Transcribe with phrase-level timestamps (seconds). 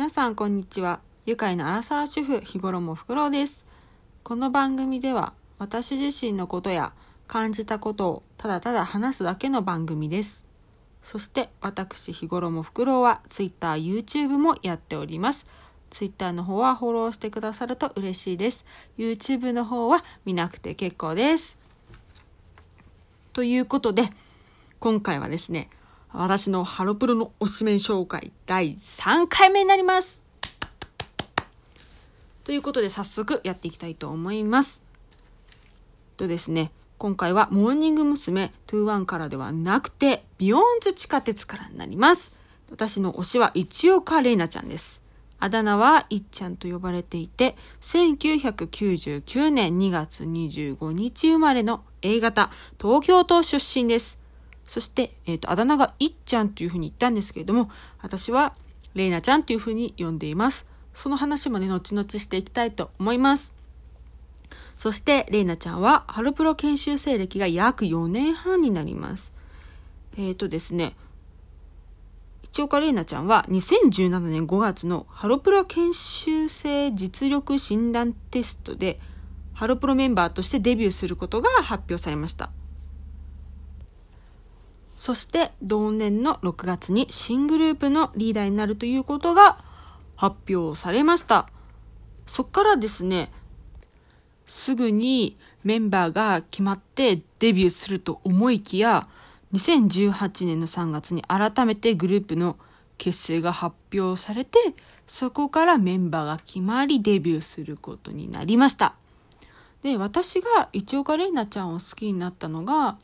[0.00, 1.00] 皆さんこんにちは。
[1.26, 3.66] 愉快なアラサー主婦、日頃もふくろうです。
[4.22, 6.94] この番組では、私自身のことや
[7.26, 10.46] 感じたことをただただ話すだけの番組です。
[11.02, 15.44] そして、私、日頃もふくろうは、Twitter、YouTube もやっております。
[15.90, 18.64] Twitter の方はフォローしてくださると嬉しいです。
[18.96, 21.58] YouTube の方は見なくて結構です。
[23.34, 24.04] ということで、
[24.78, 25.68] 今回はですね、
[26.12, 30.22] 私のハロプロの推しメン紹介第3回目になります。
[32.42, 34.82] ということで早速やっていきたいと思います。
[36.16, 38.52] とですね、今回はモーニング娘。
[38.66, 42.34] 21からではなくて、ビヨーンズ地下鉄からになります。
[42.70, 45.02] 私の推しは一岡伶奈ちゃんです。
[45.38, 54.19] あだ名はいっちゃんと呼ばれていて、1999年2月25日生まれの A 型東京都出身です。
[54.70, 58.54] そして、えっ、ー、と、あだ名がいっちゃんというふうに言ったんですけれども、私は
[58.94, 60.64] レイナちゃんというふうに呼んでいます。
[60.94, 63.52] その話もね、後々していきたいと思います。
[64.78, 69.32] そして、レイナちゃんは、ハロプロ研修生歴が約4年半になります。
[70.16, 70.94] えっ、ー、とですね、
[72.44, 79.00] 一岡玲奈ちゃんは2017年5月のハロプロ研修生実力診断テストで
[79.52, 82.52] ハロプロメンバーとしてデビューすることが発表されました。
[85.00, 89.56] そして同年の6月に新グループのリーダーになるということが
[90.14, 91.48] 発表されました。
[92.26, 93.32] そっからですね、
[94.44, 99.08] すぐにメンバーが決まってデビューすると思いきや、
[99.54, 102.58] 2018年の3月に改めてグループの
[102.98, 104.58] 結成が発表されて、
[105.06, 108.92] そこからメンバーが決まりデビューすることになりました。
[109.82, 112.98] で、私が一岡玲奈ちゃんを好きになったのが、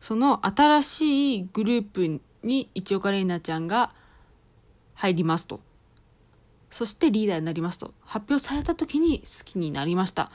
[0.00, 3.92] その新しいグループに一岡玲奈ちゃんが
[4.94, 5.60] 入りますと。
[6.70, 7.92] そしてリーダーになりますと。
[8.02, 10.30] 発表された時に好きになりました。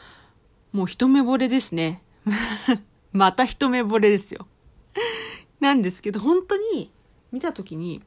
[0.72, 2.04] もう一目惚れですね。
[3.14, 4.48] また一目惚れですよ。
[5.60, 6.92] なんですけど、本当に
[7.32, 8.04] 見た時に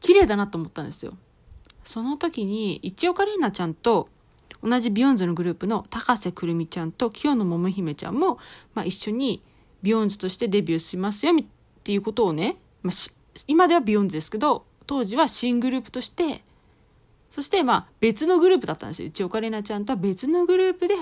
[0.00, 1.14] 綺麗だなと思ったんですよ。
[1.84, 4.08] その時に一岡伶奈ちゃんと
[4.62, 8.38] 同じビヨンズのグループの高瀬くるみちゃんと清野桃々姫ちゃんも、
[8.74, 9.42] まあ、一緒に
[9.82, 11.44] ビヨンズとしてデビューしますよっ
[11.84, 12.94] ていうことをね、まあ、
[13.46, 16.42] 今ではビヨンズですけど、当時は新グループとして、
[17.30, 19.08] そしてまあ別のグループだったんですよ。
[19.08, 20.94] 一岡伶奈ちゃんとは別のグループで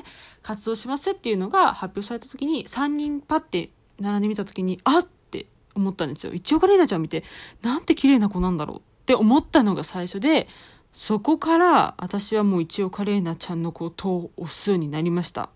[0.42, 3.70] 活動しますっていうのが発表された時に3人パッて
[4.00, 6.32] 並んでみた時に、あって思ったんですよ。
[6.32, 7.25] 一岡玲奈ちゃん見て、
[7.62, 10.48] なんて綺麗な子なんだろうって思ったのが最初で、
[10.93, 15.50] そこから私はもう一岡玲奈ちゃんのことを推すようになりました。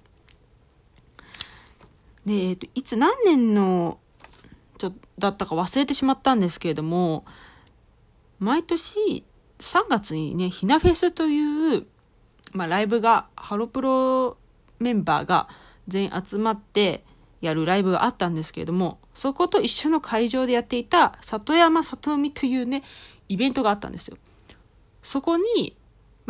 [2.30, 3.98] で、えっ、と、いつ何年の、
[4.78, 7.24] ちょ、だったか忘れてしまったんですけれども、
[8.38, 9.24] 毎年
[9.58, 11.86] 3月にね、ひなフェスという、
[12.52, 14.36] まあ、ライブが、ハロプロ
[14.78, 15.48] メンバーが
[15.88, 17.04] 全員集まって
[17.40, 22.84] やるライブがあったんですけれども、そこと一緒の会場でやっていた里山里海というね、
[23.28, 24.16] イベントがあったんですよ。
[25.02, 25.76] そこに、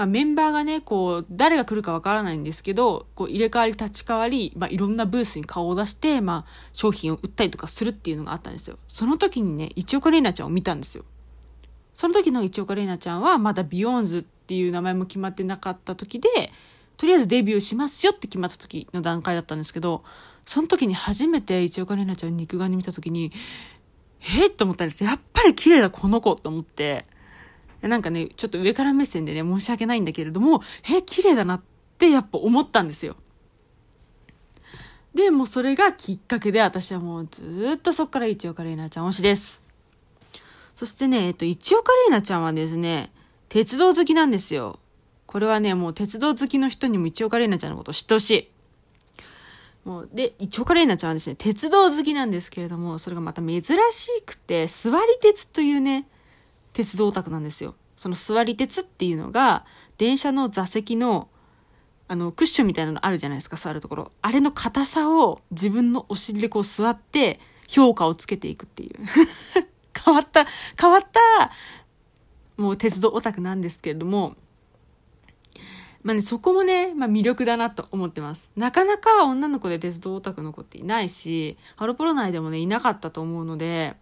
[0.00, 8.78] まあ、メンバーがね、こう、誰が来るかわからないんですけど、こう、入れ替わり立ち替わり、まあ、いろんなブースに顔を出して、まあ、商品を売ったりとかするっていうのがあったんですよ。
[8.88, 11.04] その時にね、一岡伶奈ちゃんを見たんですよ。
[11.92, 16.50] その時の一岡伶奈ちゃんは、まだビヨーンズっていう名前も決まってなかった時で、
[16.96, 20.02] とりあえずデビューしますよって決まった時の段階だったんですけど、
[20.46, 23.32] その時に初めて一岡玲奈ちゃん肉眼に見た時に、
[24.38, 25.10] えっと思ったんですよ。
[25.10, 27.04] やっぱり綺麗だ、この子と思って。
[27.82, 31.62] なんかね、ちょっと上から目線でね、申し訳ないんだけれども、え、綺麗だなっ
[31.98, 33.16] てやっぱ思ったんですよ。
[35.14, 39.62] で、もうそれがきっかけで私はもうずっとそっから一岡玲奈ちゃん推しです。
[40.76, 43.12] そしてね、えっと、一岡玲奈ちゃんはですね、
[43.48, 44.78] 鉄道好きなんですよ。
[45.26, 48.48] これはね、もう鉄道好きの人にも一岡玲奈ちゃんのことを知ってほしい。
[49.84, 56.06] もう、で、一岡玲奈ちゃんはですね、鉄道好きなんですけれども、それがまた珍しくて、座り鉄というね、
[56.72, 57.74] 鉄道オタクなんですよ。
[58.00, 59.66] その座り鉄っていうのが、
[59.98, 61.28] 電車の座席の、
[62.08, 64.12] あの、クッションみたいなのあるじゃないですか、座るところ。
[64.22, 67.38] あれの硬さを自分のお尻でこう座って、
[67.68, 68.96] 評価をつけていくっていう。
[70.02, 70.46] 変わった、
[70.80, 71.52] 変わった、
[72.56, 74.34] もう鉄道オタクなんですけれども、
[76.02, 78.50] まあね、そこもね、まあ魅力だなと思ってます。
[78.56, 83.94] なかなか女の子で鉄道オタクの子っていないし、ハロプロ内でもね、いなかったと思うので、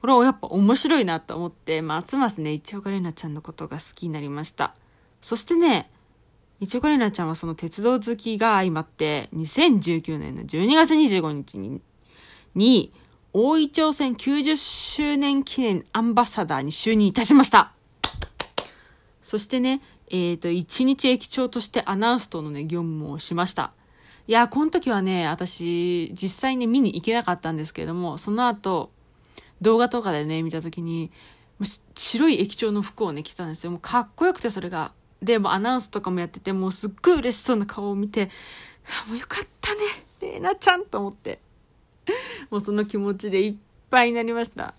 [0.00, 4.74] これはやっぱ面白いなと思って、ますますね、一岡玲奈ちゃんのことが好きになりました。
[5.20, 5.90] そしてね、
[6.58, 11.82] 一岡玲奈ちゃんはその鉄道好きが相まって、2019年の12月25日に、
[12.54, 12.92] に、
[13.32, 17.72] 大井町線90周年記念アンバサダーに就任いたしました。
[19.22, 23.72] そしてね、えっ、ー、と、一日駅長としてアナウンストのね、業務をしました。
[24.26, 28.90] いや、この時はね、私、実際に見に行けなかったんですけれども、その後、
[29.60, 31.10] 動画とかでね、見た時に、
[31.94, 33.70] 白い駅長の服をね、着たんですよ。
[33.70, 34.92] もうかっこよくて、それが。
[35.22, 38.30] で、もアナウンスとかもやってて、もうすっごい嬉しそうな顔を見て、
[39.04, 39.80] あ、もうよかったね、
[40.22, 41.38] レイナちゃんと思って。
[42.50, 43.54] もうその気持ちでいっ
[43.90, 44.74] ぱいになりました。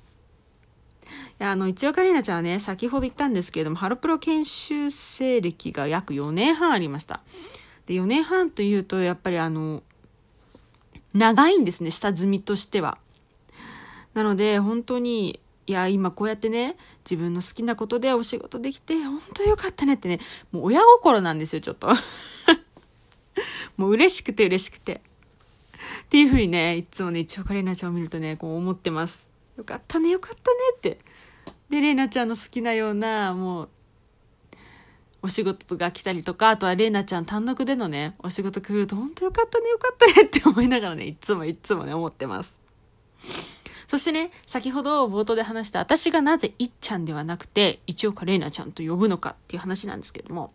[1.40, 7.22] いや、あの、一岡里奈ちゃんはね、先ほど言ったんですけれども、ハロプロ研修生歴が約4年半ありました。
[7.86, 9.84] で、4年半というと、やっぱりあの、
[11.14, 12.98] 長いんですね、下積みとしては。
[14.14, 16.76] なので、本当に、いや、今こうやってね、
[17.10, 20.20] 自分の好きなことでお仕事できて、本当よかったねってね、
[20.52, 21.90] もう親心なんですよ、ちょっと。
[23.78, 25.02] もう嬉しくて嬉しくて。
[26.04, 29.32] っていうふうにね、いつもね、一応カレーナちゃんを見るとね、こう思ってます。
[29.58, 31.00] よかったね、よかったねって。
[31.70, 33.70] で、レイナちゃんの好きなような、もう、
[35.24, 42.60] お仕事が来たりとか、あとはレイナちゃん単独でのね、お仕事来ると、本当よかったね、よかったねって思いながらね、いつもいつもね、思ってます。
[43.92, 50.54] そしてね、先ほど冒頭で話した私がなぜいっちゃんではなくて、一岡玲奈ちゃんと呼ぶのかっていう話なんですけども、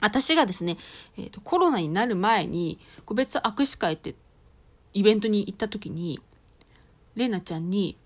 [0.00, 0.76] 私がですね、
[1.18, 4.14] え、ー、と、コロナになる前に、個別握手会って
[4.94, 6.20] イベントに行った時に、
[7.16, 7.96] 玲奈ちゃんに、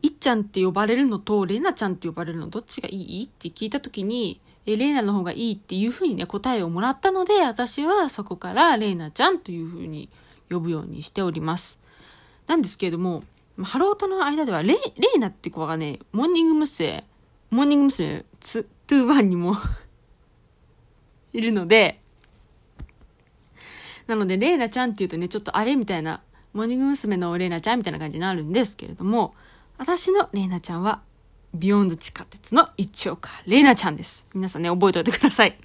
[0.00, 10.08] いっちゃんって呼ばれるのと、玲奈ちゃんって呼ばれるのどっちがいいって聞いた時に、え、レイナの方がいいっていうふうにね、答えをもらったので、私はそこからレイナちゃんというふうに
[10.48, 11.81] 呼ぶようにしております。
[12.52, 13.24] なんですけれども、
[13.62, 14.76] ハロータの間ではレ、レ
[15.16, 17.04] イナって子がね、モーニング娘。
[17.50, 18.26] モーニング娘。
[18.40, 19.56] ツ、 two one にも
[21.32, 22.02] いるので、
[24.06, 26.20] なので、レイナちゃんって言うとね、ちょっとあれみたいな、
[26.52, 27.16] モーニング娘。
[27.16, 29.34] のレイナちゃんみたいな感じになるんですけれども、
[29.78, 31.00] 私のレイナちゃんは、
[31.54, 34.26] ビヨンド地下鉄の一岡レイナちゃんです。
[34.34, 35.56] 皆さんね、覚えておいてください。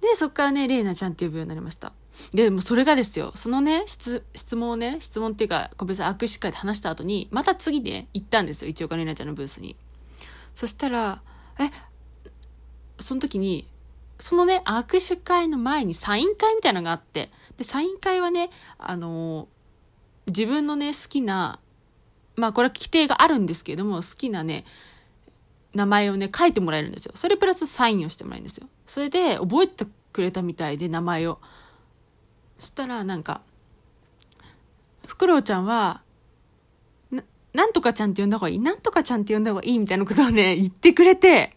[0.00, 1.92] で、そっからね、レイナちゃんって呼ぶようになりました。
[2.32, 9.76] で、もそれがですよ、そのね、質、質問をね、質問っていうか、個別握手会で話した後に、また次ね、行ったんですよ、一岡伶奈ちゃんのブースに。
[10.54, 11.22] そしたら、
[11.58, 11.70] え、
[12.98, 13.66] その時に、
[14.18, 19.48] そのね、握手会の前にサイン会みたいなのがあって、で、サイン会はね、あの、
[20.26, 21.58] 自分のね、好きな、
[22.36, 24.64] まあこれは規定があるんですけれども、好きなね、
[25.74, 27.12] 名前をね、書いてもらえるんですよ。
[27.14, 28.68] それプラスサインをしてもらえるんですよ。
[28.86, 31.38] それで、覚えてくれたみたいで、名前を。
[32.60, 33.40] そしたらなんか、
[35.06, 36.02] フクロウちゃんは、
[37.10, 38.58] な、なんとかちゃんって呼んだ方がいい？
[38.60, 41.50] なんとかちゃんって呼んだ方がいいみたいなことをね、言ってくれて、え？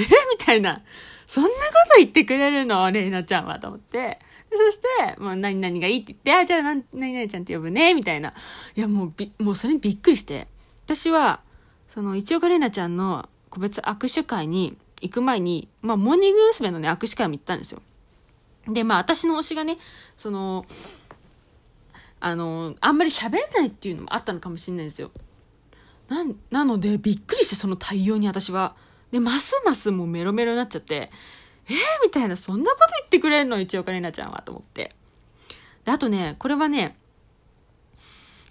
[0.00, 0.82] みたいな。
[1.26, 1.54] そんなこ
[1.90, 2.90] と言ってくれるの？
[2.90, 4.18] レイナちゃんはと思って。
[4.50, 4.80] そし
[5.14, 8.32] て、もう何々がいいって言って、あ、じゃあ何々ちゃんって呼ぶね、みたいな。
[8.74, 10.48] いや、もうび、もうそれにびっくりして。
[10.86, 11.40] 私は、
[11.86, 16.70] その、一岡玲奈ちゃんの個別握手会に行く前に、まあ、モーニング娘。
[16.70, 17.82] のね、握手会も行ったんですよ。
[18.68, 19.78] で、まあ私の推しがね、
[20.16, 20.66] その、
[22.20, 25.10] あの、あんまり喋んないっていうのもあったのかもしれないですよ。
[26.08, 28.76] な、なので、びっくりしてその対応に私は。
[29.10, 31.10] で、ますますもうメロメロになっちゃって、
[31.68, 31.74] えー、
[32.04, 33.60] みたいな、そんなこと言ってくれんの？
[33.60, 34.94] 一岡里奈ちゃんは、と思って。
[35.84, 36.96] で、あとね、これはね、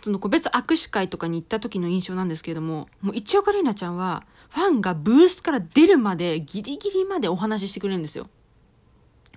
[0.02, 8.30] その個別握手会とかに行った時の印象なんですけれども、もう一岡里奈ちゃんは、ファンがブースから出るまで、ギリギリまでお話ししてくれるんですよ。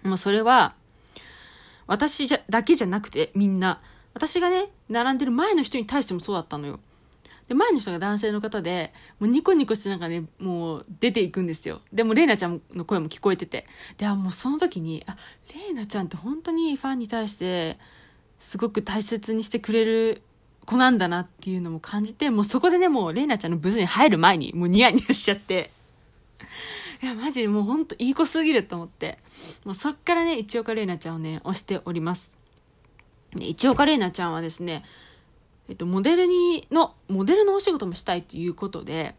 [0.03, 0.75] もうそれは、
[1.87, 3.81] 私じゃ、だけじゃなくてみんな、
[4.15, 6.81] 私がね、並んでる前の人に対してもそうだったのよ。
[7.49, 11.81] で、前の人が男性の方で、もうニコニコしてなんかね、もう出ていくんですよ。
[11.93, 13.67] でも、レイナちゃんの声も聞こえてて。
[13.99, 15.17] で、あ、もうその時に、あ、
[15.53, 17.77] レイナちゃんって本当にファンに対して、
[18.39, 20.23] すごく大切にしてくれる
[20.65, 25.73] 子なんだなっていうのも感じて、もうそこでね、もうレイナちゃんのブースに入る前に、もうニヤニヤしちゃって、
[27.03, 29.19] いや、マジもうほんといい子すぎると思って。
[29.65, 32.37] もうそっからね、一岡玲奈ちゃんをね、推しております。
[33.35, 34.85] で、一岡玲奈ちゃんはですね、
[35.69, 39.15] えっと、モデルに、の、モデルのお仕事もしたいということで、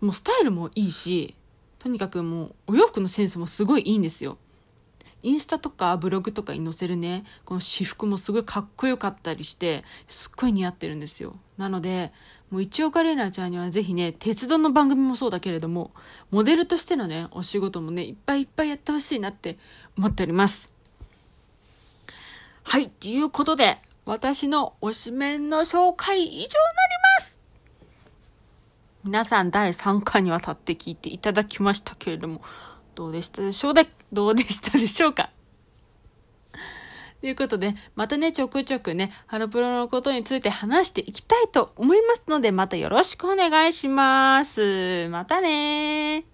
[0.00, 1.36] もうスタイルもいいし、
[1.78, 4.38] とにかくもうお洋服のセンスもすごいいいんですよ。
[5.22, 11.36] インスタとかブログとかに載せるね、この私服もすごいかっこよかったりして、すっごい似合ってるんですよ。
[11.56, 12.12] なので、
[12.54, 15.90] もう一岡玲奈ちゃんにはぜひね、鉄道の番組もそうだけれども、
[16.30, 19.58] モデルとしてのね、お仕事もね、いっぱいいっぱいやってほしいなって
[19.98, 20.72] 思っております。
[22.62, 26.48] はい、ということで、私の推しメンの紹介以上になり
[27.18, 27.40] ます
[29.02, 32.40] 皆さん第3回にわたって聞いていただきましたけれども、
[32.94, 35.30] どうでしたでしょうで、どうでしたでしょうか？
[37.24, 45.08] ということで、またね、ちょくちょくね、ハロプロのことについて話していきたいと思いますので、またよろしくお願いします。
[45.08, 46.33] またねー。